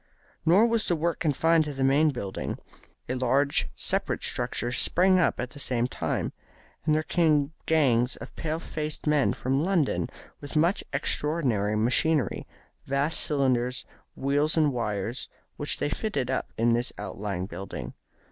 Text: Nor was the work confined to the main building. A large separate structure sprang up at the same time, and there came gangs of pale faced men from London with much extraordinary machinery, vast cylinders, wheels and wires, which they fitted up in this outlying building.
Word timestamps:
Nor 0.47 0.65
was 0.65 0.87
the 0.87 0.95
work 0.95 1.19
confined 1.19 1.63
to 1.65 1.73
the 1.73 1.83
main 1.83 2.09
building. 2.09 2.57
A 3.07 3.13
large 3.13 3.67
separate 3.75 4.23
structure 4.23 4.71
sprang 4.71 5.19
up 5.19 5.39
at 5.39 5.51
the 5.51 5.59
same 5.59 5.85
time, 5.85 6.33
and 6.85 6.95
there 6.95 7.03
came 7.03 7.51
gangs 7.67 8.15
of 8.15 8.35
pale 8.35 8.59
faced 8.59 9.05
men 9.05 9.31
from 9.33 9.63
London 9.63 10.09
with 10.39 10.55
much 10.55 10.83
extraordinary 10.91 11.75
machinery, 11.75 12.47
vast 12.87 13.19
cylinders, 13.19 13.85
wheels 14.15 14.57
and 14.57 14.73
wires, 14.73 15.29
which 15.57 15.77
they 15.77 15.91
fitted 15.91 16.31
up 16.31 16.51
in 16.57 16.73
this 16.73 16.91
outlying 16.97 17.45
building. 17.45 17.93